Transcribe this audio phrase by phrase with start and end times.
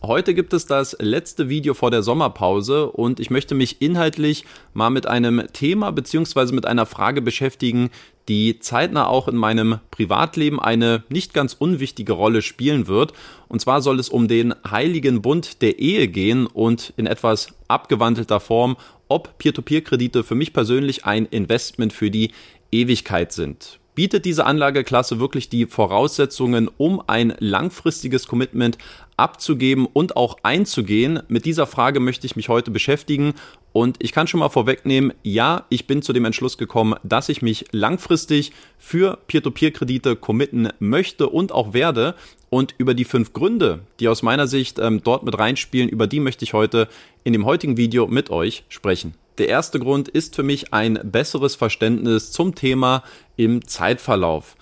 [0.00, 4.90] Heute gibt es das letzte Video vor der Sommerpause und ich möchte mich inhaltlich mal
[4.90, 7.90] mit einem Thema beziehungsweise mit einer Frage beschäftigen,
[8.28, 13.12] die zeitnah auch in meinem Privatleben eine nicht ganz unwichtige Rolle spielen wird.
[13.48, 18.38] Und zwar soll es um den heiligen Bund der Ehe gehen und in etwas abgewandelter
[18.38, 18.76] Form,
[19.08, 22.30] ob Peer-to-Peer-Kredite für mich persönlich ein Investment für die
[22.70, 28.78] Ewigkeit sind bietet diese Anlageklasse wirklich die Voraussetzungen, um ein langfristiges Commitment
[29.16, 31.20] abzugeben und auch einzugehen?
[31.26, 33.34] Mit dieser Frage möchte ich mich heute beschäftigen
[33.72, 37.42] und ich kann schon mal vorwegnehmen, ja, ich bin zu dem Entschluss gekommen, dass ich
[37.42, 42.14] mich langfristig für Peer-to-Peer-Kredite committen möchte und auch werde.
[42.50, 46.20] Und über die fünf Gründe, die aus meiner Sicht ähm, dort mit reinspielen, über die
[46.20, 46.86] möchte ich heute
[47.24, 49.14] in dem heutigen Video mit euch sprechen.
[49.38, 53.04] Der erste Grund ist für mich ein besseres Verständnis zum Thema
[53.36, 54.56] im Zeitverlauf.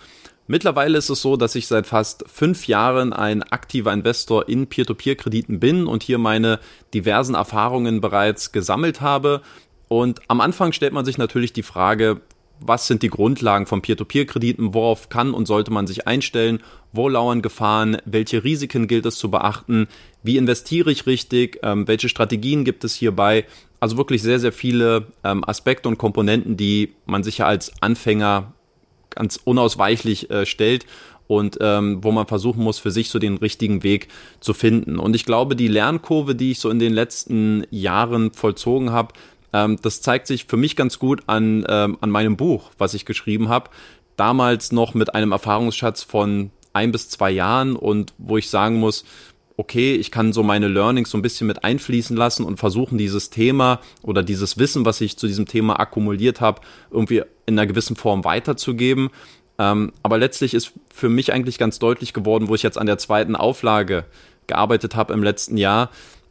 [0.48, 5.58] Mittlerweile ist es so, dass ich seit fast fünf Jahren ein aktiver Investor in Peer-to-Peer-Krediten
[5.60, 6.60] bin und hier meine
[6.92, 9.40] diversen Erfahrungen bereits gesammelt habe.
[9.88, 12.20] Und am Anfang stellt man sich natürlich die Frage,
[12.60, 17.42] was sind die Grundlagen von Peer-to-Peer-Krediten, worauf kann und sollte man sich einstellen, wo lauern
[17.42, 19.88] Gefahren, welche Risiken gilt es zu beachten,
[20.22, 23.44] wie investiere ich richtig, ähm, welche Strategien gibt es hierbei.
[23.80, 28.52] Also wirklich sehr, sehr viele ähm, Aspekte und Komponenten, die man sich ja als Anfänger
[29.10, 30.86] ganz unausweichlich äh, stellt
[31.26, 34.08] und ähm, wo man versuchen muss, für sich so den richtigen Weg
[34.40, 34.98] zu finden.
[34.98, 39.12] Und ich glaube, die Lernkurve, die ich so in den letzten Jahren vollzogen habe,
[39.52, 43.04] ähm, das zeigt sich für mich ganz gut an, ähm, an meinem Buch, was ich
[43.06, 43.70] geschrieben habe.
[44.16, 49.04] Damals noch mit einem Erfahrungsschatz von ein bis zwei Jahren und wo ich sagen muss,
[49.56, 53.30] okay, ich kann so meine Learnings so ein bisschen mit einfließen lassen und versuchen, dieses
[53.30, 57.96] Thema oder dieses Wissen, was ich zu diesem Thema akkumuliert habe, irgendwie in einer gewissen
[57.96, 59.10] Form weiterzugeben.
[59.58, 62.98] Ähm, aber letztlich ist für mich eigentlich ganz deutlich geworden, wo ich jetzt an der
[62.98, 64.04] zweiten Auflage
[64.46, 65.90] gearbeitet habe im letzten Jahr,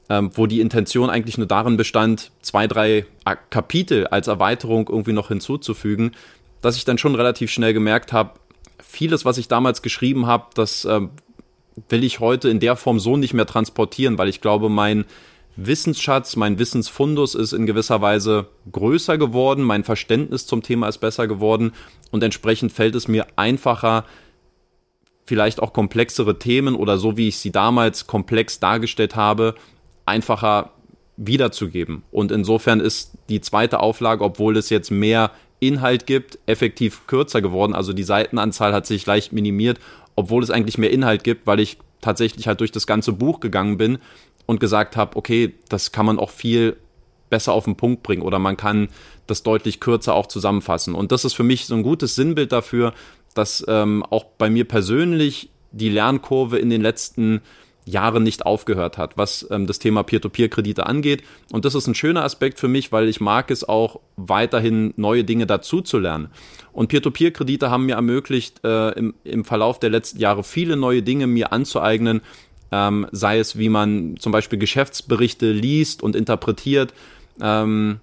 [0.10, 3.06] ähm, wo die Intention eigentlich nur darin bestand, zwei, drei
[3.50, 6.12] Kapitel als Erweiterung irgendwie noch hinzuzufügen,
[6.62, 8.32] dass ich dann schon relativ schnell gemerkt habe,
[8.84, 11.10] vieles, was ich damals geschrieben habe, das ähm,
[11.90, 15.06] will ich heute in der Form so nicht mehr transportieren, weil ich glaube, mein
[15.58, 21.28] Wissensschatz, mein Wissensfundus ist in gewisser Weise größer geworden, mein Verständnis zum Thema ist besser
[21.28, 21.72] geworden
[22.12, 24.06] und entsprechend fällt es mir einfacher,
[25.26, 29.56] vielleicht auch komplexere Themen oder so wie ich sie damals komplex dargestellt habe,
[30.06, 30.72] einfacher
[31.18, 32.04] wiederzugeben.
[32.12, 37.74] Und insofern ist die zweite Auflage, obwohl es jetzt mehr Inhalt gibt, effektiv kürzer geworden.
[37.74, 39.80] Also die Seitenanzahl hat sich leicht minimiert,
[40.16, 43.78] obwohl es eigentlich mehr Inhalt gibt, weil ich tatsächlich halt durch das ganze Buch gegangen
[43.78, 43.98] bin
[44.46, 46.78] und gesagt habe, okay, das kann man auch viel
[47.30, 48.90] besser auf den Punkt bringen oder man kann
[49.28, 50.94] das deutlich kürzer auch zusammenfassen.
[50.94, 52.94] Und das ist für mich so ein gutes Sinnbild dafür,
[53.34, 57.42] dass ähm, auch bei mir persönlich die Lernkurve in den letzten Jahren
[57.86, 61.24] nicht aufgehört hat, was ähm, das Thema Peer-to-Peer-Kredite angeht.
[61.52, 65.24] Und das ist ein schöner Aspekt für mich, weil ich mag es auch weiterhin neue
[65.24, 66.30] Dinge dazu zu lernen.
[66.74, 71.28] Und Peer-to-Peer-Kredite haben mir ermöglicht, äh, im, im Verlauf der letzten Jahre viele neue Dinge
[71.28, 72.22] mir anzueignen,
[72.72, 76.94] ähm, sei es, wie man zum Beispiel Geschäftsberichte liest und interpretiert,
[77.42, 78.00] ähm,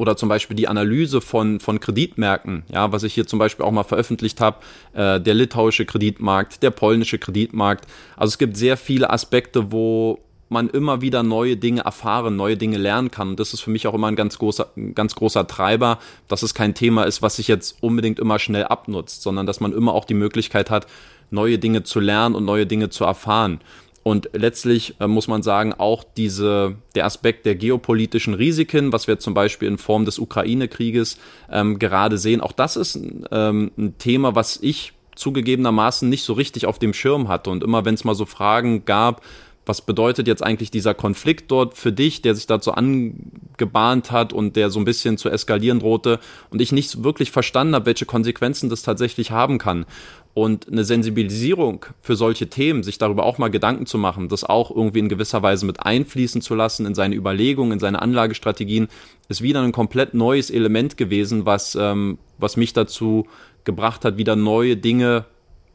[0.00, 3.70] oder zum Beispiel die Analyse von, von Kreditmärkten, ja, was ich hier zum Beispiel auch
[3.70, 4.56] mal veröffentlicht habe,
[4.94, 7.86] äh, der litauische Kreditmarkt, der polnische Kreditmarkt.
[8.16, 10.18] Also es gibt sehr viele Aspekte, wo
[10.48, 13.28] man immer wieder neue Dinge erfahren, neue Dinge lernen kann.
[13.28, 16.42] Und das ist für mich auch immer ein ganz großer, ein ganz großer Treiber, dass
[16.42, 19.92] es kein Thema ist, was sich jetzt unbedingt immer schnell abnutzt, sondern dass man immer
[19.92, 20.86] auch die Möglichkeit hat,
[21.30, 23.60] neue Dinge zu lernen und neue Dinge zu erfahren.
[24.02, 29.18] Und letztlich äh, muss man sagen, auch diese, der Aspekt der geopolitischen Risiken, was wir
[29.18, 31.18] zum Beispiel in Form des Ukraine-Krieges
[31.50, 32.98] ähm, gerade sehen, auch das ist
[33.30, 37.50] ähm, ein Thema, was ich zugegebenermaßen nicht so richtig auf dem Schirm hatte.
[37.50, 39.22] Und immer wenn es mal so Fragen gab,
[39.66, 44.56] was bedeutet jetzt eigentlich dieser Konflikt dort für dich, der sich dazu angebahnt hat und
[44.56, 46.18] der so ein bisschen zu eskalieren drohte
[46.50, 49.84] und ich nicht wirklich verstanden habe, welche Konsequenzen das tatsächlich haben kann
[50.32, 54.70] und eine Sensibilisierung für solche Themen, sich darüber auch mal Gedanken zu machen, das auch
[54.70, 58.88] irgendwie in gewisser Weise mit einfließen zu lassen in seine Überlegungen, in seine Anlagestrategien,
[59.28, 63.26] ist wieder ein komplett neues Element gewesen, was, ähm, was mich dazu
[63.64, 65.24] gebracht hat, wieder neue Dinge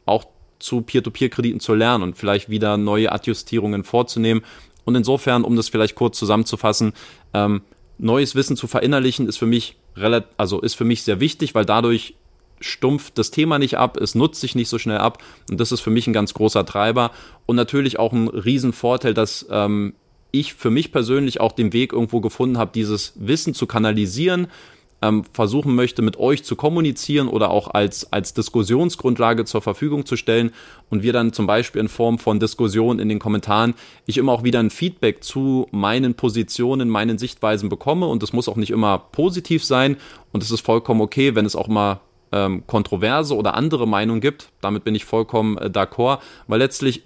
[0.06, 0.24] auch
[0.58, 4.42] zu Peer-to-Peer-Krediten zu lernen und vielleicht wieder neue Adjustierungen vorzunehmen.
[4.84, 6.94] Und insofern, um das vielleicht kurz zusammenzufassen,
[7.34, 7.60] ähm,
[7.98, 11.64] neues Wissen zu verinnerlichen ist für mich relativ, also ist für mich sehr wichtig, weil
[11.64, 12.14] dadurch
[12.60, 15.80] stumpft das Thema nicht ab, es nutzt sich nicht so schnell ab und das ist
[15.80, 17.10] für mich ein ganz großer Treiber
[17.46, 19.94] und natürlich auch ein Riesenvorteil, dass ähm,
[20.30, 24.48] ich für mich persönlich auch den Weg irgendwo gefunden habe, dieses Wissen zu kanalisieren
[25.02, 30.16] ähm, versuchen möchte, mit euch zu kommunizieren oder auch als, als Diskussionsgrundlage zur Verfügung zu
[30.16, 30.52] stellen
[30.88, 33.74] und wir dann zum Beispiel in Form von Diskussionen in den Kommentaren,
[34.06, 38.48] ich immer auch wieder ein Feedback zu meinen Positionen, meinen Sichtweisen bekomme und das muss
[38.48, 39.96] auch nicht immer positiv sein
[40.32, 42.00] und es ist vollkommen okay, wenn es auch mal
[42.32, 44.48] ähm, kontroverse oder andere Meinungen gibt.
[44.60, 47.02] Damit bin ich vollkommen äh, d'accord, weil letztlich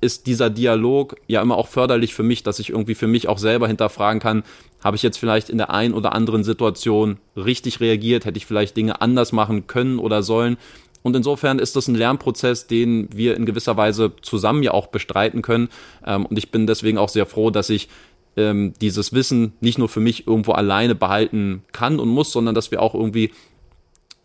[0.00, 3.38] ist dieser Dialog ja immer auch förderlich für mich, dass ich irgendwie für mich auch
[3.38, 4.44] selber hinterfragen kann,
[4.82, 8.76] habe ich jetzt vielleicht in der einen oder anderen Situation richtig reagiert, hätte ich vielleicht
[8.76, 10.56] Dinge anders machen können oder sollen.
[11.02, 15.42] Und insofern ist das ein Lernprozess, den wir in gewisser Weise zusammen ja auch bestreiten
[15.42, 15.68] können.
[16.06, 17.88] Ähm, und ich bin deswegen auch sehr froh, dass ich
[18.36, 22.70] ähm, dieses Wissen nicht nur für mich irgendwo alleine behalten kann und muss, sondern dass
[22.70, 23.30] wir auch irgendwie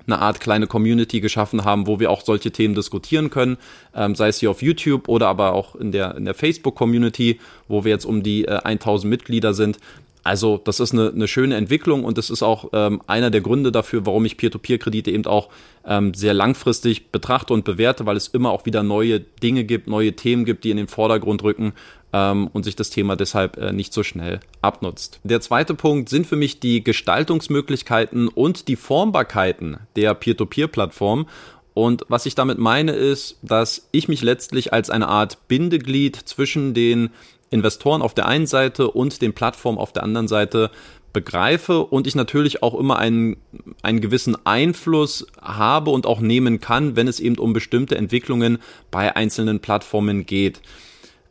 [0.08, 3.58] eine Art kleine Community geschaffen haben, wo wir auch solche Themen diskutieren können,
[3.96, 7.84] ähm, sei es hier auf YouTube oder aber auch in der, in der Facebook-Community, wo
[7.84, 9.80] wir jetzt um die äh, 1000 Mitglieder sind.
[10.26, 13.72] Also das ist eine, eine schöne Entwicklung und das ist auch ähm, einer der Gründe
[13.72, 15.50] dafür, warum ich Peer-to-Peer-Kredite eben auch
[15.86, 20.14] ähm, sehr langfristig betrachte und bewerte, weil es immer auch wieder neue Dinge gibt, neue
[20.14, 21.74] Themen gibt, die in den Vordergrund rücken
[22.16, 25.20] ähm, und sich das Thema deshalb äh, nicht so schnell abnutzt.
[25.24, 31.28] Der zweite Punkt sind für mich die Gestaltungsmöglichkeiten und die Formbarkeiten der Peer-to-Peer-Plattform.
[31.74, 36.74] Und was ich damit meine ist, dass ich mich letztlich als eine Art Bindeglied zwischen
[36.74, 37.10] den
[37.50, 40.72] Investoren auf der einen Seite und den Plattformen auf der anderen Seite
[41.12, 43.36] begreife und ich natürlich auch immer einen,
[43.82, 48.60] einen gewissen Einfluss habe und auch nehmen kann, wenn es eben um bestimmte Entwicklungen
[48.90, 50.62] bei einzelnen Plattformen geht.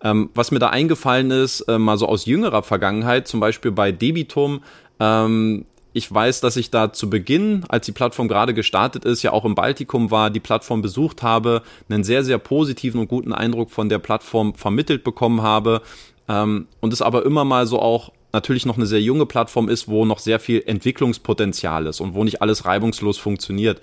[0.04, 3.90] Ähm, was mir da eingefallen ist, äh, mal so aus jüngerer Vergangenheit, zum Beispiel bei
[3.90, 4.62] Debitum,
[5.00, 5.64] ähm,
[5.96, 9.44] ich weiß, dass ich da zu Beginn, als die Plattform gerade gestartet ist, ja auch
[9.44, 13.88] im Baltikum war, die Plattform besucht habe, einen sehr, sehr positiven und guten Eindruck von
[13.88, 15.82] der Plattform vermittelt bekommen habe.
[16.28, 19.86] Ähm, und es aber immer mal so auch natürlich noch eine sehr junge Plattform ist,
[19.86, 23.80] wo noch sehr viel Entwicklungspotenzial ist und wo nicht alles reibungslos funktioniert.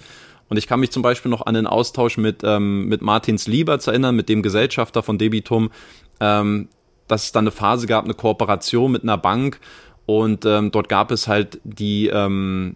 [0.49, 3.87] Und ich kann mich zum Beispiel noch an den Austausch mit, ähm, mit Martins Lieberts
[3.87, 5.71] erinnern, mit dem Gesellschafter von Debitum,
[6.21, 6.69] ähm,
[7.07, 9.59] dass es dann eine Phase gab, eine Kooperation mit einer Bank
[10.05, 12.75] und ähm, dort gab es halt die ähm,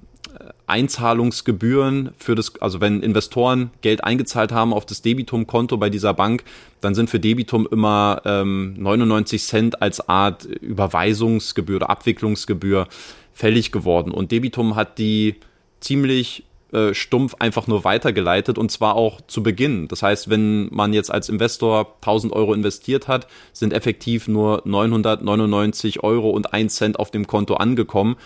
[0.68, 6.44] Einzahlungsgebühren für das, also wenn Investoren Geld eingezahlt haben auf das Debitum-Konto bei dieser Bank,
[6.81, 12.88] dann sind für Debitum immer ähm, 99 Cent als Art Überweisungsgebühr oder Abwicklungsgebühr
[13.33, 14.12] fällig geworden.
[14.12, 15.36] Und Debitum hat die
[15.80, 16.45] ziemlich
[16.75, 19.88] äh, stumpf einfach nur weitergeleitet und zwar auch zu Beginn.
[19.88, 26.04] Das heißt, wenn man jetzt als Investor 1000 Euro investiert hat, sind effektiv nur 999
[26.04, 28.18] Euro und 1 Cent auf dem Konto angekommen.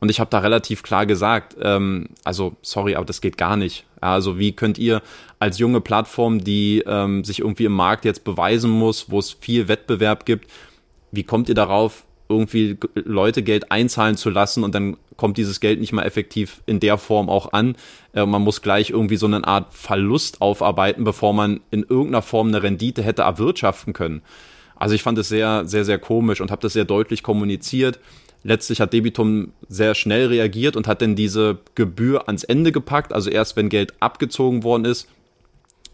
[0.00, 3.84] Und ich habe da relativ klar gesagt, ähm, also sorry, aber das geht gar nicht.
[4.00, 5.02] Also wie könnt ihr
[5.38, 9.68] als junge Plattform, die ähm, sich irgendwie im Markt jetzt beweisen muss, wo es viel
[9.68, 10.50] Wettbewerb gibt,
[11.10, 15.80] wie kommt ihr darauf, irgendwie Leute Geld einzahlen zu lassen und dann kommt dieses Geld
[15.80, 17.76] nicht mal effektiv in der Form auch an.
[18.12, 22.48] Äh, man muss gleich irgendwie so eine Art Verlust aufarbeiten, bevor man in irgendeiner Form
[22.48, 24.22] eine Rendite hätte erwirtschaften können.
[24.76, 27.98] Also ich fand es sehr, sehr, sehr komisch und habe das sehr deutlich kommuniziert.
[28.44, 33.12] Letztlich hat Debitum sehr schnell reagiert und hat dann diese Gebühr ans Ende gepackt.
[33.12, 35.08] Also erst wenn Geld abgezogen worden ist,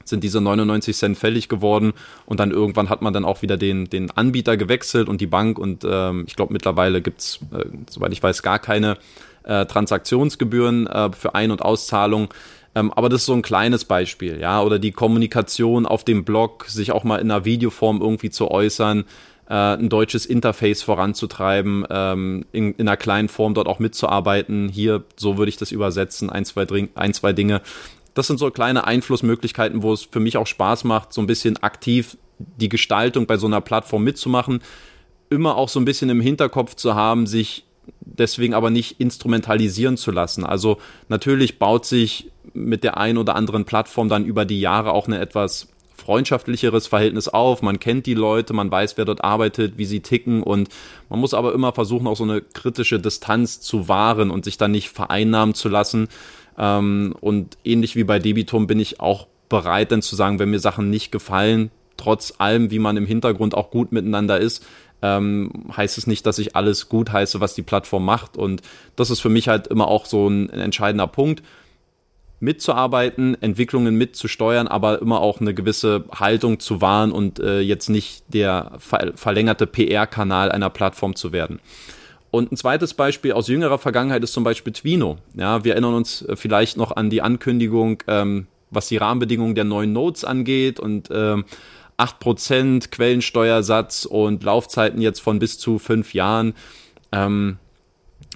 [0.04, 1.92] sind diese 99 Cent fällig geworden
[2.26, 5.58] und dann irgendwann hat man dann auch wieder den, den Anbieter gewechselt und die Bank
[5.58, 8.96] und ähm, ich glaube mittlerweile gibt's, äh, soweit ich weiß, gar keine
[9.44, 12.32] äh, Transaktionsgebühren äh, für Ein- und Auszahlung.
[12.74, 16.64] Ähm, aber das ist so ein kleines Beispiel, ja, oder die Kommunikation auf dem Blog,
[16.66, 19.04] sich auch mal in einer Videoform irgendwie zu äußern
[19.48, 24.68] äh, ein deutsches Interface voranzutreiben, ähm, in, in einer kleinen Form dort auch mitzuarbeiten.
[24.68, 27.60] Hier, so würde ich das übersetzen, ein, zwei, ein, zwei Dinge.
[28.14, 31.62] Das sind so kleine Einflussmöglichkeiten, wo es für mich auch Spaß macht, so ein bisschen
[31.62, 34.60] aktiv die Gestaltung bei so einer Plattform mitzumachen.
[35.30, 37.64] Immer auch so ein bisschen im Hinterkopf zu haben, sich
[38.00, 40.44] deswegen aber nicht instrumentalisieren zu lassen.
[40.44, 40.78] Also
[41.08, 45.18] natürlich baut sich mit der einen oder anderen Plattform dann über die Jahre auch eine
[45.18, 47.62] etwas freundschaftlicheres Verhältnis auf.
[47.62, 50.68] Man kennt die Leute, man weiß, wer dort arbeitet, wie sie ticken und
[51.08, 54.72] man muss aber immer versuchen, auch so eine kritische Distanz zu wahren und sich dann
[54.72, 56.08] nicht vereinnahmen zu lassen.
[56.58, 60.58] Ähm, und ähnlich wie bei Debitum bin ich auch bereit, dann zu sagen, wenn mir
[60.58, 64.64] Sachen nicht gefallen, trotz allem, wie man im Hintergrund auch gut miteinander ist,
[65.02, 68.36] ähm, heißt es nicht, dass ich alles gut heiße, was die Plattform macht.
[68.36, 68.62] Und
[68.96, 71.42] das ist für mich halt immer auch so ein, ein entscheidender Punkt
[72.40, 78.24] mitzuarbeiten, Entwicklungen mitzusteuern, aber immer auch eine gewisse Haltung zu wahren und äh, jetzt nicht
[78.28, 81.60] der ver verlängerte PR-Kanal einer Plattform zu werden.
[82.34, 85.18] Und ein zweites Beispiel aus jüngerer Vergangenheit ist zum Beispiel Twino.
[85.34, 89.62] Ja, wir erinnern uns äh, vielleicht noch an die Ankündigung, ähm, was die Rahmenbedingungen der
[89.62, 91.44] neuen Notes angeht und ähm,
[91.96, 96.54] 8% Quellensteuersatz und Laufzeiten jetzt von bis zu fünf Jahren.
[97.12, 97.58] Ähm,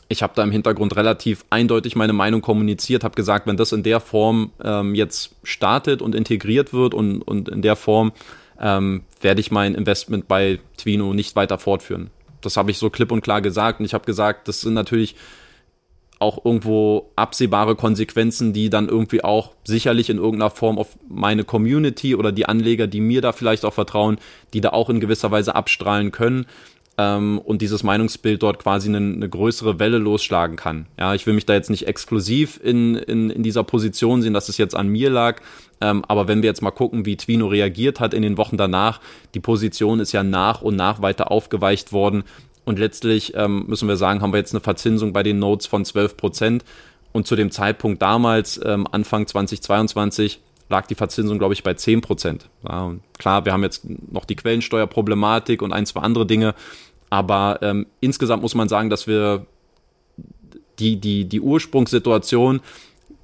[0.08, 3.82] ich habe da im Hintergrund relativ eindeutig meine Meinung kommuniziert, habe gesagt, wenn das in
[3.82, 8.12] der Form ähm, jetzt startet und integriert wird und, und in der Form
[8.60, 12.10] ähm, werde ich mein Investment bei Twino nicht weiter fortführen.
[12.40, 13.80] Das habe ich so klipp und klar gesagt.
[13.80, 15.16] Und ich habe gesagt, das sind natürlich
[16.20, 22.16] auch irgendwo absehbare Konsequenzen, die dann irgendwie auch sicherlich in irgendeiner Form auf meine Community
[22.16, 24.18] oder die Anleger, die mir da vielleicht auch vertrauen,
[24.52, 26.46] die da auch in gewisser Weise abstrahlen können
[26.98, 30.86] ähm, und dieses Meinungsbild dort quasi eine, eine, größere Welle losschlagen kann.
[30.98, 34.48] Ja, ich will mich da jetzt nicht exklusiv in, in, in dieser Position sehen, dass
[34.48, 35.40] es jetzt an mir lag.
[35.80, 39.00] Ähm, aber wenn wir jetzt mal gucken, wie Twino reagiert hat in den Wochen danach,
[39.34, 42.24] die Position ist ja nach und nach weiter aufgeweicht worden.
[42.64, 45.84] Und letztlich ähm, müssen wir sagen, haben wir jetzt eine Verzinsung bei den Notes von
[45.84, 46.64] 12 Prozent.
[47.12, 52.00] Und zu dem Zeitpunkt damals, ähm, Anfang 2022, lag die Verzinsung, glaube ich, bei 10
[52.00, 52.48] Prozent.
[52.68, 56.54] Ja, klar, wir haben jetzt noch die Quellensteuerproblematik und ein, zwei andere Dinge.
[57.10, 59.46] Aber ähm, insgesamt muss man sagen, dass wir
[60.78, 62.60] die, die, die Ursprungssituation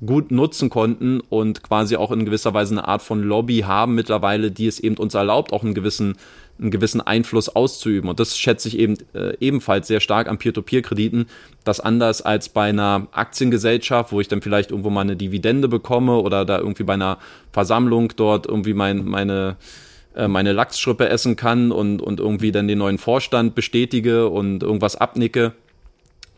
[0.05, 4.51] gut nutzen konnten und quasi auch in gewisser Weise eine Art von Lobby haben mittlerweile,
[4.51, 6.17] die es eben uns erlaubt, auch einen gewissen,
[6.59, 8.11] einen gewissen Einfluss auszuüben.
[8.11, 11.27] Und das schätze ich eben äh, ebenfalls sehr stark an Peer-to-Peer-Krediten,
[11.65, 16.17] dass anders als bei einer Aktiengesellschaft, wo ich dann vielleicht irgendwo mal eine Dividende bekomme
[16.17, 17.19] oder da irgendwie bei einer
[17.53, 19.57] Versammlung dort irgendwie mein, meine
[20.15, 24.97] äh, meine Lachsschrippe essen kann und, und irgendwie dann den neuen Vorstand bestätige und irgendwas
[24.97, 25.53] abnicke,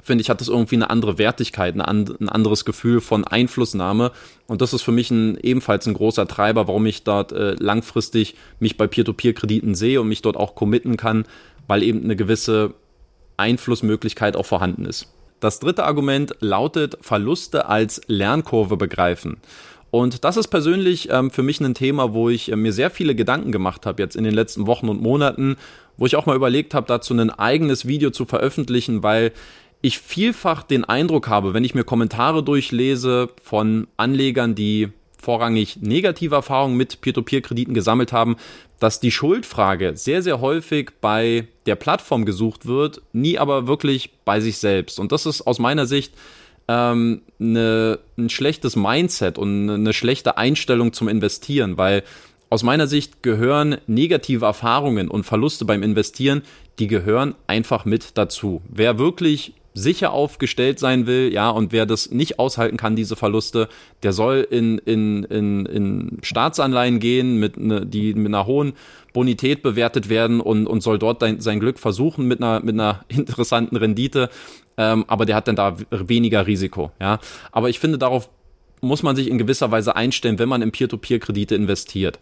[0.06, 4.12] finde ich, hat das irgendwie eine andere Wertigkeit, ein, ein anderes Gefühl von Einflussnahme.
[4.46, 8.36] Und das ist für mich ein, ebenfalls ein großer Treiber, warum ich dort äh, langfristig
[8.60, 11.26] mich bei Peer-to-Peer-Krediten sehe und mich dort auch committen kann,
[11.66, 12.74] weil eben eine gewisse
[13.36, 15.08] Einflussmöglichkeit auch vorhanden ist.
[15.40, 19.38] Das dritte Argument lautet Verluste als Lernkurve begreifen.
[19.96, 23.14] Und das ist persönlich ähm, für mich ein Thema, wo ich äh, mir sehr viele
[23.14, 25.56] Gedanken gemacht habe jetzt in den letzten Wochen und Monaten,
[25.96, 29.32] wo ich auch mal überlegt habe, dazu ein eigenes Video zu veröffentlichen, weil
[29.80, 34.88] ich vielfach den Eindruck habe, wenn ich mir Kommentare durchlese von Anlegern, die
[35.18, 38.36] vorrangig negative Erfahrungen mit Peer-to-Peer-Krediten gesammelt haben,
[38.78, 44.40] dass die Schuldfrage sehr, sehr häufig bei der Plattform gesucht wird, nie aber wirklich bei
[44.40, 45.00] sich selbst.
[45.00, 46.12] Und das ist aus meiner Sicht
[46.68, 52.02] ähm, eine, ein schlechtes Mindset und eine schlechte Einstellung zum Investieren, weil
[52.48, 56.42] aus meiner Sicht gehören negative Erfahrungen und Verluste beim Investieren,
[56.78, 58.62] die gehören einfach mit dazu.
[58.68, 63.68] Wer wirklich sicher aufgestellt sein will, ja, und wer das nicht aushalten kann, diese Verluste,
[64.02, 68.72] der soll in, in, in, in Staatsanleihen gehen, mit ne, die mit einer hohen
[69.16, 73.76] Bonität bewertet werden und, und soll dort sein Glück versuchen mit einer, mit einer interessanten
[73.76, 74.30] Rendite
[74.76, 76.90] ähm, aber der hat dann da weniger Risiko.
[77.00, 77.18] Ja,
[77.52, 78.28] aber ich finde, darauf
[78.80, 82.18] muss man sich in gewisser Weise einstellen, wenn man in Peer-to-Peer-Kredite investiert.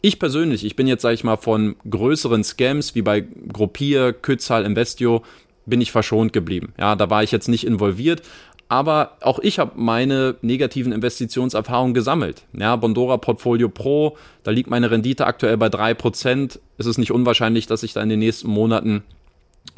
[0.00, 4.64] Ich persönlich, ich bin jetzt, sage ich mal, von größeren Scams wie bei Gruppier, Kützal,
[4.64, 5.22] Investio,
[5.66, 6.72] bin ich verschont geblieben.
[6.78, 8.22] Ja, da war ich jetzt nicht involviert,
[8.68, 12.42] aber auch ich habe meine negativen Investitionserfahrungen gesammelt.
[12.52, 16.60] Ja, Bondora Portfolio Pro, da liegt meine Rendite aktuell bei drei Prozent.
[16.76, 19.02] Es ist nicht unwahrscheinlich, dass ich da in den nächsten Monaten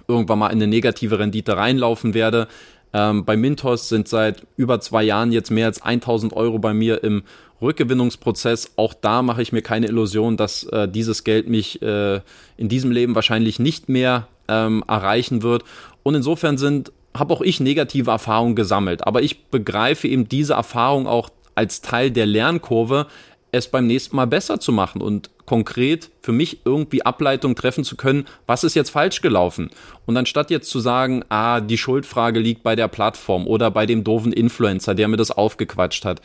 [0.08, 2.48] irgendwann mal in eine negative Rendite reinlaufen werde.
[2.92, 7.04] Ähm, bei Mintos sind seit über zwei Jahren jetzt mehr als 1000 Euro bei mir
[7.04, 7.22] im
[7.62, 8.72] Rückgewinnungsprozess.
[8.76, 12.20] Auch da mache ich mir keine Illusion, dass äh, dieses Geld mich äh,
[12.56, 15.62] in diesem Leben wahrscheinlich nicht mehr ähm, erreichen wird.
[16.02, 21.06] Und insofern sind habe auch ich negative Erfahrungen gesammelt, aber ich begreife eben diese Erfahrung
[21.06, 23.06] auch als Teil der Lernkurve,
[23.52, 27.96] es beim nächsten Mal besser zu machen und konkret für mich irgendwie Ableitung treffen zu
[27.96, 29.70] können, was ist jetzt falsch gelaufen.
[30.06, 34.04] Und anstatt jetzt zu sagen, ah, die Schuldfrage liegt bei der Plattform oder bei dem
[34.04, 36.22] doofen Influencer, der mir das aufgequatscht hat.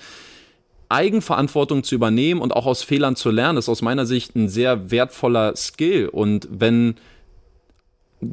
[0.90, 4.92] Eigenverantwortung zu übernehmen und auch aus Fehlern zu lernen, ist aus meiner Sicht ein sehr
[4.92, 6.10] wertvoller Skill.
[6.10, 6.96] Und wenn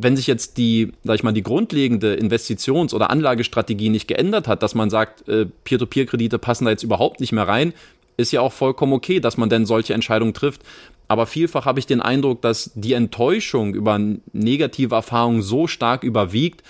[0.01, 4.63] wenn sich jetzt die, sag ich mal, die grundlegende Investitions- oder Anlagestrategie nicht geändert hat,
[4.63, 7.73] dass man sagt, äh, Peer-to-Peer-Kredite passen da jetzt überhaupt nicht mehr rein,
[8.17, 10.63] ist ja auch vollkommen okay, dass man denn solche Entscheidungen trifft.
[11.09, 13.99] Aber vielfach habe ich den Eindruck, dass die Enttäuschung über
[14.33, 16.63] negative Erfahrungen so stark überwiegt,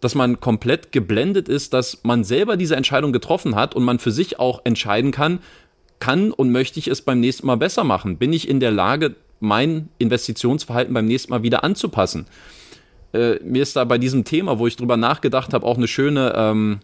[0.00, 4.10] dass man komplett geblendet ist, dass man selber diese Entscheidung getroffen hat und man für
[4.10, 5.38] sich auch entscheiden kann,
[5.98, 8.18] kann und möchte ich es beim nächsten Mal besser machen?
[8.18, 12.26] Bin ich in der Lage, mein Investitionsverhalten beim nächsten Mal wieder anzupassen?
[13.14, 16.34] Äh, mir ist da bei diesem Thema, wo ich drüber nachgedacht habe, auch eine schöne,
[16.36, 16.80] ähm,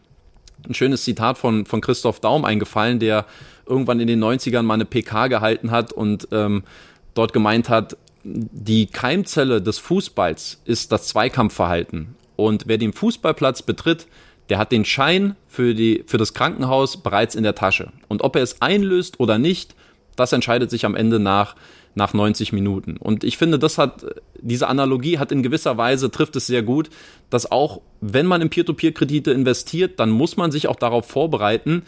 [0.66, 3.26] ein schönes Zitat von, von Christoph Daum eingefallen, der
[3.66, 6.62] irgendwann in den 90ern mal eine PK gehalten hat und ähm,
[7.14, 12.14] dort gemeint hat, die Keimzelle des Fußballs ist das Zweikampfverhalten.
[12.36, 14.06] Und wer den Fußballplatz betritt,
[14.50, 17.92] der hat den Schein für, die, für das Krankenhaus bereits in der Tasche.
[18.08, 19.74] Und ob er es einlöst oder nicht,
[20.16, 21.56] das entscheidet sich am Ende nach
[21.94, 22.96] nach 90 Minuten.
[22.96, 24.06] Und ich finde, das hat,
[24.40, 26.90] diese Analogie hat in gewisser Weise, trifft es sehr gut,
[27.30, 31.82] dass auch, wenn man in Peer-to-Peer-Kredite investiert, dann muss man sich auch darauf vorbereiten,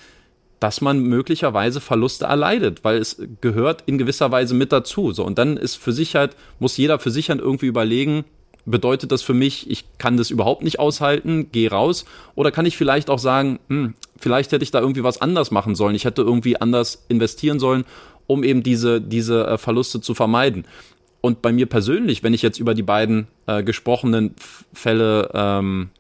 [0.61, 5.13] dass man möglicherweise Verluste erleidet, weil es gehört in gewisser Weise mit dazu.
[5.13, 8.25] So, und dann ist für sich halt, muss jeder für sich irgendwie überlegen,
[8.65, 12.05] bedeutet das für mich, ich kann das überhaupt nicht aushalten, geh raus?
[12.35, 15.75] Oder kann ich vielleicht auch sagen, hm, vielleicht hätte ich da irgendwie was anders machen
[15.75, 17.85] sollen, ich hätte irgendwie anders investieren sollen,
[18.33, 20.65] um eben diese, diese äh, Verluste zu vermeiden.
[21.21, 24.35] Und bei mir persönlich, wenn ich jetzt über die beiden äh, gesprochenen
[24.73, 25.91] Fälle ähm,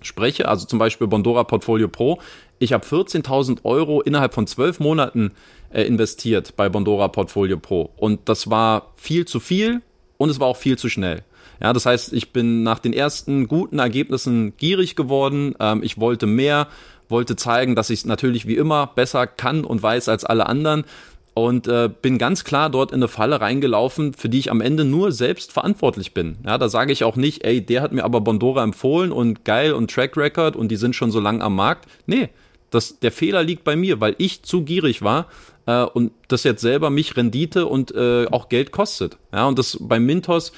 [0.00, 2.20] spreche, also zum Beispiel Bondora Portfolio Pro,
[2.60, 5.32] ich habe 14.000 Euro innerhalb von zwölf Monaten
[5.70, 7.90] äh, investiert bei Bondora Portfolio Pro.
[7.96, 9.82] Und das war viel zu viel
[10.18, 11.24] und es war auch viel zu schnell.
[11.60, 15.54] Ja, das heißt, ich bin nach den ersten guten Ergebnissen gierig geworden.
[15.58, 16.68] Ähm, ich wollte mehr,
[17.08, 20.84] wollte zeigen, dass ich es natürlich wie immer besser kann und weiß als alle anderen
[21.34, 24.84] und äh, bin ganz klar dort in eine Falle reingelaufen, für die ich am Ende
[24.84, 26.38] nur selbst verantwortlich bin.
[26.46, 29.72] Ja, da sage ich auch nicht, ey, der hat mir aber Bondora empfohlen und geil
[29.72, 31.88] und Track Record und die sind schon so lang am Markt.
[32.06, 32.28] Nee,
[32.70, 35.26] das, der Fehler liegt bei mir, weil ich zu gierig war
[35.66, 39.18] äh, und das jetzt selber mich Rendite und äh, auch Geld kostet.
[39.32, 40.52] Ja, und das bei Mintos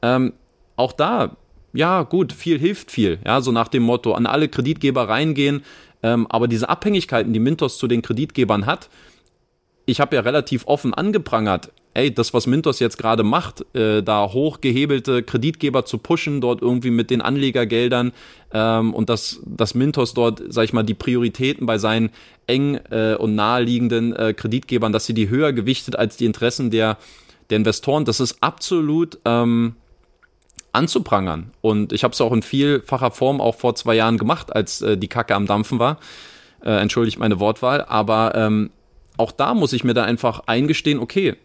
[0.00, 0.32] ähm,
[0.76, 1.36] auch da,
[1.74, 3.18] ja, gut, viel hilft viel.
[3.24, 5.62] Ja, so nach dem Motto, an alle Kreditgeber reingehen.
[6.02, 8.88] Ähm, aber diese Abhängigkeiten, die Mintos zu den Kreditgebern hat,
[9.92, 14.32] ich habe ja relativ offen angeprangert, ey, das, was Mintos jetzt gerade macht, äh, da
[14.32, 18.12] hochgehebelte Kreditgeber zu pushen, dort irgendwie mit den Anlegergeldern
[18.54, 22.08] ähm, und dass, dass Mintos dort, sag ich mal, die Prioritäten bei seinen
[22.46, 26.96] eng äh, und naheliegenden äh, Kreditgebern, dass sie die höher gewichtet als die Interessen der,
[27.50, 29.76] der Investoren, das ist absolut ähm,
[30.72, 31.50] anzuprangern.
[31.60, 34.96] Und ich habe es auch in vielfacher Form auch vor zwei Jahren gemacht, als äh,
[34.96, 35.98] die Kacke am Dampfen war.
[36.64, 38.70] Äh, entschuldigt meine Wortwahl, aber ähm,
[39.16, 41.36] auch da muss ich mir da einfach eingestehen, okay,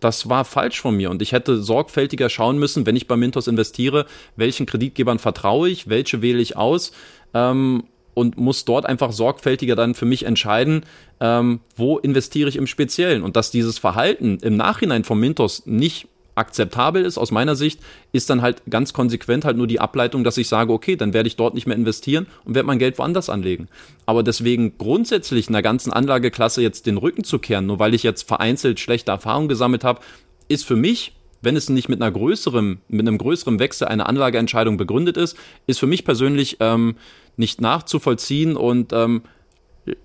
[0.00, 1.10] das war falsch von mir.
[1.10, 5.88] Und ich hätte sorgfältiger schauen müssen, wenn ich bei Mintos investiere, welchen Kreditgebern vertraue ich,
[5.88, 6.92] welche wähle ich aus
[7.34, 10.84] ähm, und muss dort einfach sorgfältiger dann für mich entscheiden,
[11.20, 13.22] ähm, wo investiere ich im Speziellen.
[13.22, 17.80] Und dass dieses Verhalten im Nachhinein von Mintos nicht akzeptabel ist aus meiner Sicht,
[18.12, 21.26] ist dann halt ganz konsequent halt nur die Ableitung, dass ich sage, okay, dann werde
[21.26, 23.68] ich dort nicht mehr investieren und werde mein Geld woanders anlegen.
[24.06, 28.26] Aber deswegen grundsätzlich einer ganzen Anlageklasse jetzt den Rücken zu kehren, nur weil ich jetzt
[28.26, 30.00] vereinzelt schlechte Erfahrungen gesammelt habe,
[30.48, 34.76] ist für mich wenn es nicht mit einer größeren, mit einem größeren Wechsel einer Anlageentscheidung
[34.76, 35.36] begründet ist,
[35.68, 36.96] ist für mich persönlich ähm,
[37.36, 39.22] nicht nachzuvollziehen und ähm,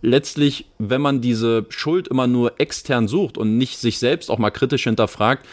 [0.01, 4.51] letztlich, wenn man diese Schuld immer nur extern sucht und nicht sich selbst auch mal
[4.51, 5.45] kritisch hinterfragt,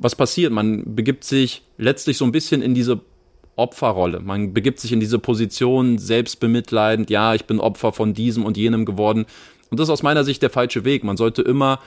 [0.00, 0.52] was passiert?
[0.52, 3.00] Man begibt sich letztlich so ein bisschen in diese
[3.54, 4.20] Opferrolle.
[4.20, 8.86] Man begibt sich in diese Position, selbstbemitleidend, ja, ich bin Opfer von diesem und jenem
[8.86, 9.26] geworden.
[9.70, 11.04] Und das ist aus meiner Sicht der falsche Weg.
[11.04, 11.78] Man sollte immer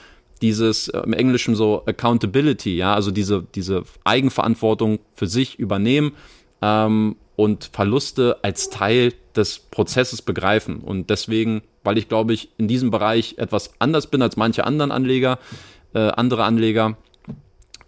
[0.42, 6.12] dieses äh, im Englischen so Accountability, ja, also diese, diese Eigenverantwortung für sich übernehmen
[6.62, 10.78] ähm, und Verluste als Teil des Prozesses begreifen.
[10.78, 14.92] Und deswegen, weil ich glaube ich in diesem Bereich etwas anders bin als manche anderen
[14.92, 15.40] Anleger,
[15.96, 16.98] äh, andere Anleger,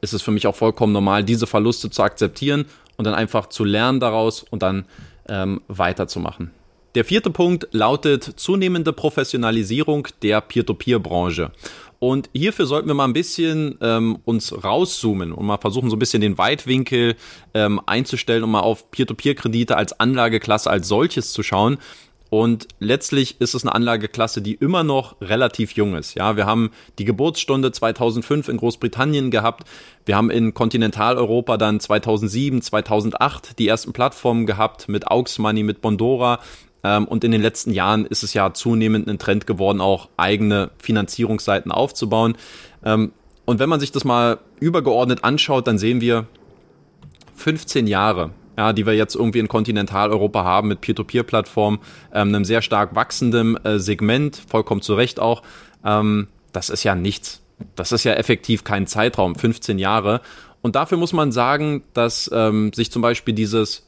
[0.02, 2.66] ist es für mich auch vollkommen normal, diese Verluste zu akzeptieren
[2.98, 4.86] und dann einfach zu lernen daraus und dann
[5.28, 6.52] ähm, weiterzumachen.
[6.96, 11.52] Der vierte Punkt lautet zunehmende Professionalisierung der Peer-to-Peer-Branche.
[12.00, 16.00] Und hierfür sollten wir mal ein bisschen ähm, uns rauszoomen und mal versuchen, so ein
[16.00, 17.16] bisschen den Weitwinkel
[17.54, 21.80] ähm, einzustellen und mal auf Peer-to-Peer-Kredite als Anlageklasse als solches zu schauen
[22.30, 26.16] und letztlich ist es eine Anlageklasse, die immer noch relativ jung ist.
[26.16, 29.68] Ja, wir haben die Geburtsstunde 2005 in Großbritannien gehabt.
[30.06, 35.82] Wir haben in Kontinentaleuropa dann 2007, 2008 die ersten Plattformen gehabt mit Aux Money, mit
[35.82, 36.40] Bondora.
[36.84, 40.72] Ähm, und in den letzten Jahren ist es ja zunehmend ein Trend geworden, auch eigene
[40.80, 42.38] Finanzierungsseiten aufzubauen.
[42.84, 43.12] Ähm,
[43.46, 46.26] und wenn man sich das mal übergeordnet anschaut, dann sehen wir
[47.36, 51.80] 15 Jahre ja, die wir jetzt irgendwie in Kontinentaleuropa haben mit Peer-to-Peer-Plattformen,
[52.14, 55.44] ähm, einem sehr stark wachsenden äh, Segment, vollkommen zu Recht auch.
[55.84, 57.42] Ähm, das ist ja nichts.
[57.76, 60.22] Das ist ja effektiv kein Zeitraum, 15 Jahre.
[60.62, 63.86] Und dafür muss man sagen, dass ähm, sich zum Beispiel dieses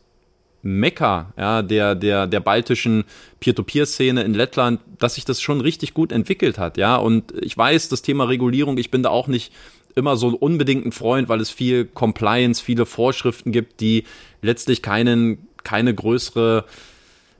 [0.61, 3.05] Mekka ja, der, der, der baltischen
[3.39, 6.77] Peer-to-Peer-Szene in Lettland, dass sich das schon richtig gut entwickelt hat.
[6.77, 9.51] Ja, und ich weiß, das Thema Regulierung, ich bin da auch nicht
[9.97, 14.03] immer so unbedingt ein Freund, weil es viel Compliance, viele Vorschriften gibt, die
[14.41, 16.65] letztlich keinen, keine größere,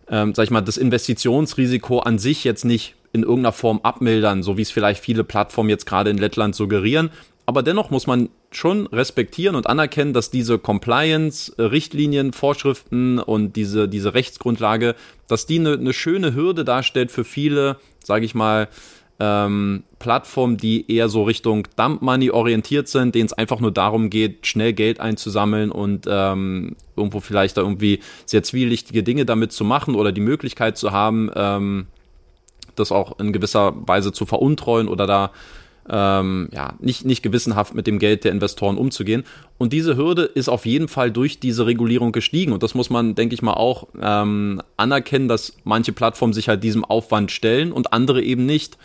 [0.10, 4.58] ähm, sag ich mal, das Investitionsrisiko an sich jetzt nicht in irgendeiner Form abmildern, so
[4.58, 7.10] wie es vielleicht viele Plattformen jetzt gerade in Lettland suggerieren.
[7.46, 13.88] Aber dennoch muss man schon respektieren und anerkennen, dass diese Compliance, Richtlinien, Vorschriften und diese,
[13.88, 14.96] diese Rechtsgrundlage,
[15.30, 18.68] dass die eine, eine schöne Hürde darstellt für viele, sage ich mal,
[19.20, 24.10] ähm, Plattformen, die eher so Richtung Dump Money orientiert sind, denen es einfach nur darum
[24.10, 29.64] geht, schnell Geld einzusammeln und ähm, irgendwo vielleicht da irgendwie sehr zwielichtige Dinge damit zu
[29.64, 31.88] machen oder die Möglichkeit zu haben, ähm,
[32.76, 35.32] das auch in gewisser Weise zu veruntreuen oder da
[35.90, 39.24] ähm, ja, nicht, nicht gewissenhaft mit dem Geld der Investoren umzugehen.
[39.58, 42.52] Und diese Hürde ist auf jeden Fall durch diese Regulierung gestiegen.
[42.52, 46.64] Und das muss man, denke ich mal, auch ähm, anerkennen, dass manche Plattformen sich halt
[46.64, 48.78] diesem Aufwand stellen und andere eben nicht.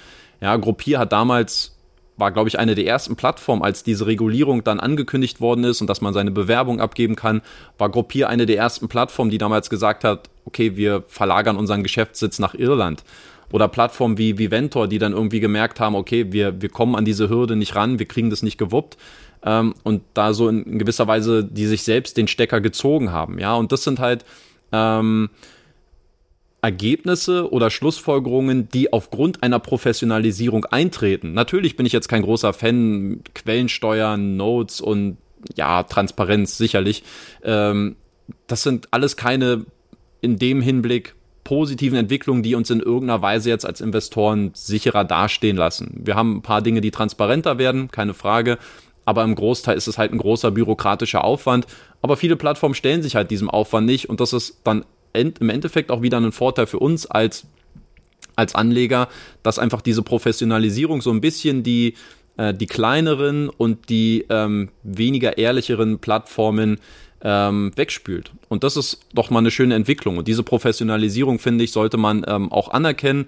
[0.42, 1.78] Ja, Gruppier hat damals
[2.18, 5.87] war, glaube ich, eine der ersten Plattformen, als diese Regulierung dann angekündigt worden ist und
[5.87, 7.40] dass man seine Bewerbung abgeben kann,
[7.78, 12.38] war Gruppier eine der ersten Plattformen, die damals gesagt hat, okay, wir verlagern unseren Geschäftssitz
[12.38, 13.02] nach Irland
[13.50, 17.28] oder Plattformen wie Viventor, die dann irgendwie gemerkt haben, okay, wir, wir kommen an diese
[17.28, 18.98] Hürde nicht ran, wir kriegen das nicht gewuppt.
[19.44, 23.38] Ähm, und da so in, in, gewisser Weise, die sich selbst den Stecker gezogen haben.
[23.38, 24.24] Ja, und das sind halt
[24.70, 25.31] ähm,
[26.62, 31.35] Ergebnisse oder Schlussfolgerungen, die aufgrund einer Professionalisierung eintreten.
[31.35, 35.18] Natürlich bin ich jetzt kein großer Fan, Quellensteuern, Notes und
[35.57, 37.03] ja, Transparenz sicherlich.
[37.42, 37.96] Ähm,
[38.46, 39.66] das sind alles keine
[40.20, 45.57] in dem Hinblick positiven Entwicklungen, die uns in irgendeiner Weise jetzt als Investoren sicherer dastehen
[45.57, 46.01] lassen.
[46.05, 48.59] Wir haben ein paar Dinge, die transparenter werden, keine Frage.
[49.05, 51.66] Aber im Großteil ist es halt ein großer bürokratischer Aufwand.
[52.03, 55.90] Aber viele Plattformen stellen sich halt diesem Aufwand nicht und das ist dann im Endeffekt
[55.90, 57.46] auch wieder ein Vorteil für uns als,
[58.37, 59.09] als Anleger,
[59.42, 61.94] dass einfach diese Professionalisierung so ein bisschen die,
[62.37, 66.79] äh, die kleineren und die ähm, weniger ehrlicheren Plattformen
[67.22, 68.33] ähm, wegspült.
[68.48, 70.18] Und das ist doch mal eine schöne Entwicklung.
[70.18, 73.27] Und diese Professionalisierung, finde ich, sollte man ähm, auch anerkennen.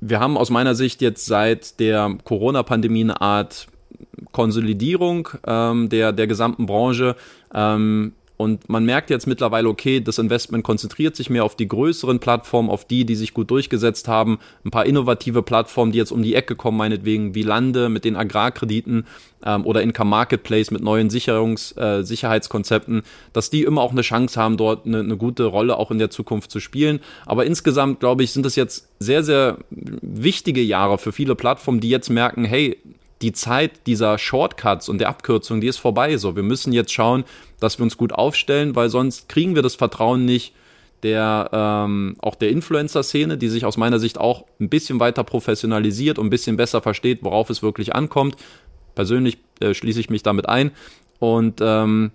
[0.00, 3.68] Wir haben aus meiner Sicht jetzt seit der Corona-Pandemie eine Art
[4.32, 7.16] Konsolidierung ähm, der, der gesamten Branche.
[7.54, 8.12] Ähm,
[8.44, 12.68] und man merkt jetzt mittlerweile, okay, das Investment konzentriert sich mehr auf die größeren Plattformen,
[12.68, 14.38] auf die, die sich gut durchgesetzt haben.
[14.64, 18.16] Ein paar innovative Plattformen, die jetzt um die Ecke kommen, meinetwegen wie Lande mit den
[18.16, 19.06] Agrarkrediten
[19.44, 23.02] ähm, oder Income Marketplace mit neuen Sicherungs-, äh, Sicherheitskonzepten,
[23.32, 26.10] dass die immer auch eine Chance haben, dort eine, eine gute Rolle auch in der
[26.10, 27.00] Zukunft zu spielen.
[27.24, 31.88] Aber insgesamt, glaube ich, sind es jetzt sehr, sehr wichtige Jahre für viele Plattformen, die
[31.88, 32.78] jetzt merken, hey,
[33.24, 36.18] die Zeit dieser Shortcuts und der Abkürzung, die ist vorbei.
[36.18, 37.24] So, wir müssen jetzt schauen,
[37.58, 40.54] dass wir uns gut aufstellen, weil sonst kriegen wir das Vertrauen nicht
[41.02, 46.18] der ähm, auch der Influencer-Szene, die sich aus meiner Sicht auch ein bisschen weiter professionalisiert
[46.18, 48.36] und ein bisschen besser versteht, worauf es wirklich ankommt.
[48.94, 50.70] Persönlich äh, schließe ich mich damit ein
[51.18, 52.10] und ähm,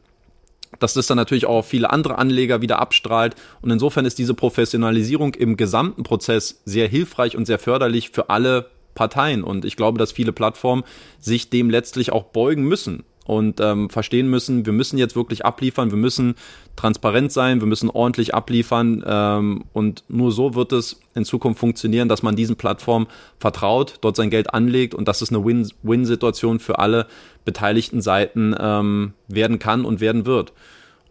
[0.77, 3.35] dass das dann natürlich auch viele andere Anleger wieder abstrahlt.
[3.61, 8.69] Und insofern ist diese Professionalisierung im gesamten Prozess sehr hilfreich und sehr förderlich für alle
[8.99, 9.45] Parteien.
[9.45, 10.83] Und ich glaube, dass viele Plattformen
[11.19, 15.89] sich dem letztlich auch beugen müssen und ähm, verstehen müssen, wir müssen jetzt wirklich abliefern,
[15.89, 16.35] wir müssen
[16.75, 22.09] transparent sein, wir müssen ordentlich abliefern ähm, und nur so wird es in Zukunft funktionieren,
[22.09, 23.07] dass man diesen Plattformen
[23.39, 27.07] vertraut, dort sein Geld anlegt und dass es eine Win-Win-Situation für alle
[27.45, 30.51] beteiligten Seiten ähm, werden kann und werden wird.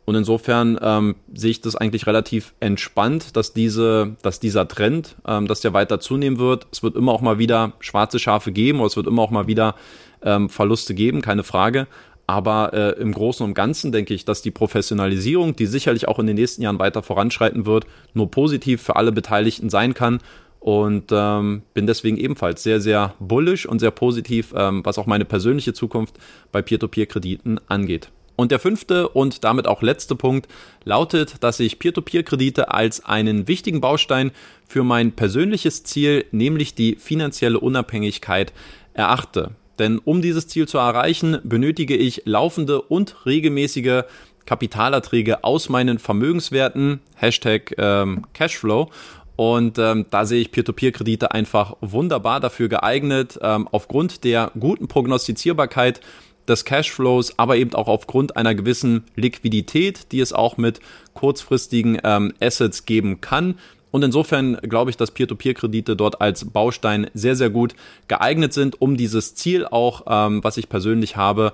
[0.09, 5.47] Und insofern ähm, sehe ich das eigentlich relativ entspannt, dass diese, dass dieser Trend, ähm,
[5.47, 6.67] dass der weiter zunehmen wird.
[6.73, 9.49] Es wird immer auch mal wieder schwarze Schafe geben oder es wird immer auch mal
[9.49, 9.75] wieder
[10.23, 11.89] ähm, Verluste geben, keine Frage.
[12.27, 16.27] Aber äh, im Großen und Ganzen denke ich, dass die Professionalisierung, die sicherlich auch in
[16.27, 20.21] den nächsten Jahren weiter voranschreiten wird, nur positiv für alle Beteiligten sein kann.
[20.59, 25.27] Und ähm, bin deswegen ebenfalls sehr, sehr bullish und sehr positiv, ähm, was auch meine
[25.27, 26.19] persönliche Zukunft
[26.51, 28.09] bei Peer-to-Peer-Krediten angeht.
[28.39, 30.47] Und der fünfte und damit auch letzte Punkt
[30.85, 34.31] lautet, dass ich Peer-to-Peer-Kredite als einen wichtigen Baustein
[34.65, 38.53] für mein persönliches Ziel, nämlich die finanzielle Unabhängigkeit,
[38.95, 39.57] erachte.
[39.81, 44.05] Denn um dieses Ziel zu erreichen, benötige ich laufende und regelmäßige
[44.47, 48.89] Kapitalerträge aus meinen Vermögenswerten, Hashtag ähm, Cashflow.
[49.35, 56.01] Und ähm, da sehe ich Peer-to-Peer-Kredite einfach wunderbar dafür geeignet, ähm, aufgrund der guten Prognostizierbarkeit
[56.49, 60.81] des Cashflows, aber eben auch aufgrund einer gewissen Liquidität, die es auch mit
[61.15, 63.57] kurzfristigen ähm, Assets geben kann.
[63.91, 67.75] Und insofern glaube ich, dass Peer-to-Peer-Kredite dort als Baustein sehr, sehr gut
[68.07, 71.53] geeignet sind, um dieses Ziel auch, ähm, was ich persönlich habe,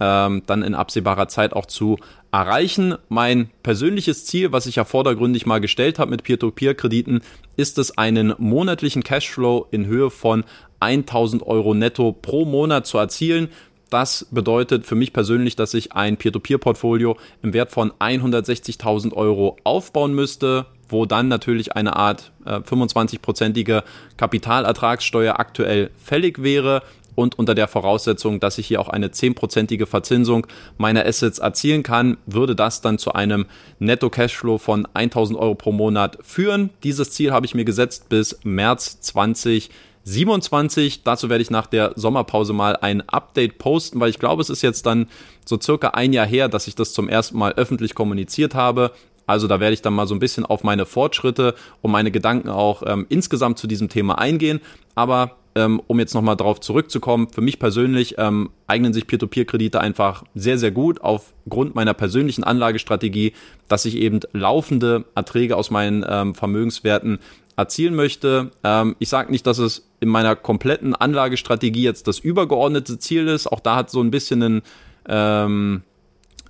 [0.00, 1.98] ähm, dann in absehbarer Zeit auch zu
[2.32, 2.96] erreichen.
[3.08, 7.22] Mein persönliches Ziel, was ich ja vordergründig mal gestellt habe mit Peer-to-Peer-Krediten,
[7.56, 10.44] ist es, einen monatlichen Cashflow in Höhe von
[10.80, 13.48] 1000 Euro netto pro Monat zu erzielen.
[13.90, 20.12] Das bedeutet für mich persönlich, dass ich ein Peer-to-Peer-Portfolio im Wert von 160.000 Euro aufbauen
[20.12, 23.84] müsste, wo dann natürlich eine Art äh, 25-prozentige
[24.16, 26.82] Kapitalertragssteuer aktuell fällig wäre
[27.14, 30.46] und unter der Voraussetzung, dass ich hier auch eine 10-prozentige Verzinsung
[30.78, 33.46] meiner Assets erzielen kann, würde das dann zu einem
[33.78, 36.70] Netto-Cashflow von 1000 Euro pro Monat führen.
[36.82, 39.70] Dieses Ziel habe ich mir gesetzt bis März 2020.
[40.06, 41.02] 27.
[41.02, 44.62] Dazu werde ich nach der Sommerpause mal ein Update posten, weil ich glaube, es ist
[44.62, 45.08] jetzt dann
[45.44, 48.92] so circa ein Jahr her, dass ich das zum ersten Mal öffentlich kommuniziert habe.
[49.26, 52.48] Also da werde ich dann mal so ein bisschen auf meine Fortschritte und meine Gedanken
[52.48, 54.60] auch ähm, insgesamt zu diesem Thema eingehen.
[54.94, 60.22] Aber ähm, um jetzt nochmal darauf zurückzukommen, für mich persönlich ähm, eignen sich Peer-to-Peer-Kredite einfach
[60.36, 63.32] sehr, sehr gut aufgrund meiner persönlichen Anlagestrategie,
[63.66, 67.18] dass ich eben laufende Erträge aus meinen ähm, Vermögenswerten
[67.56, 68.50] erzielen möchte.
[68.62, 73.46] Ähm, ich sage nicht, dass es in meiner kompletten Anlagestrategie jetzt das übergeordnete Ziel ist.
[73.46, 74.62] Auch da hat so ein bisschen ein,
[75.08, 75.82] ähm,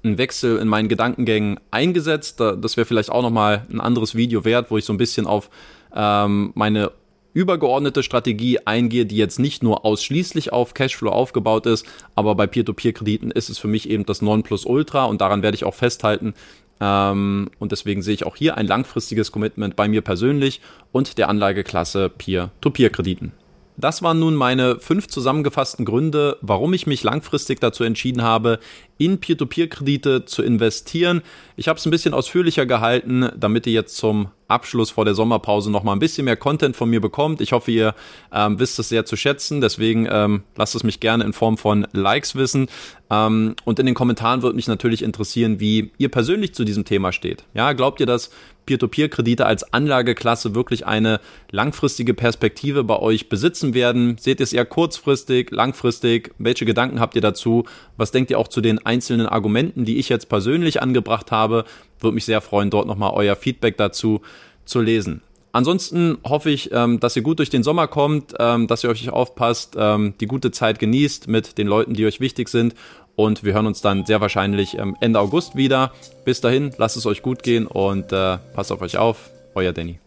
[0.04, 2.40] ein Wechsel in meinen Gedankengängen eingesetzt.
[2.40, 5.50] Das wäre vielleicht auch nochmal ein anderes Video wert, wo ich so ein bisschen auf
[5.94, 6.90] ähm, meine
[7.36, 13.30] übergeordnete Strategie eingehe, die jetzt nicht nur ausschließlich auf Cashflow aufgebaut ist, aber bei Peer-to-Peer-Krediten
[13.30, 16.32] ist es für mich eben das Nonplusultra und daran werde ich auch festhalten.
[16.80, 20.60] Ähm, und deswegen sehe ich auch hier ein langfristiges Commitment bei mir persönlich
[20.92, 23.32] und der Anlageklasse Peer-to-Peer-Krediten.
[23.78, 28.58] Das waren nun meine fünf zusammengefassten Gründe, warum ich mich langfristig dazu entschieden habe,
[28.96, 31.22] in Peer-to-Peer-Kredite zu investieren.
[31.56, 35.70] Ich habe es ein bisschen ausführlicher gehalten, damit ihr jetzt zum Abschluss vor der Sommerpause
[35.70, 37.40] noch mal ein bisschen mehr Content von mir bekommt.
[37.40, 37.94] Ich hoffe, ihr
[38.32, 39.60] ähm, wisst es sehr zu schätzen.
[39.60, 42.68] Deswegen ähm, lasst es mich gerne in Form von Likes wissen.
[43.10, 47.12] Ähm, und in den Kommentaren würde mich natürlich interessieren, wie ihr persönlich zu diesem Thema
[47.12, 47.44] steht.
[47.54, 48.30] Ja, glaubt ihr, dass
[48.66, 54.18] Peer-to-Peer-Kredite als Anlageklasse wirklich eine langfristige Perspektive bei euch besitzen werden?
[54.18, 56.34] Seht ihr es eher kurzfristig, langfristig?
[56.38, 57.64] Welche Gedanken habt ihr dazu?
[57.96, 61.64] Was denkt ihr auch zu den einzelnen Argumenten, die ich jetzt persönlich angebracht habe?
[62.00, 64.20] Würde mich sehr freuen, dort nochmal euer Feedback dazu
[64.64, 65.22] zu lesen.
[65.52, 69.08] Ansonsten hoffe ich, ähm, dass ihr gut durch den Sommer kommt, ähm, dass ihr euch
[69.08, 72.74] aufpasst, ähm, die gute Zeit genießt mit den Leuten, die euch wichtig sind
[73.16, 75.92] und wir hören uns dann sehr wahrscheinlich Ende August wieder.
[76.24, 79.30] Bis dahin, lasst es euch gut gehen und äh, passt auf euch auf.
[79.54, 79.98] Euer Danny.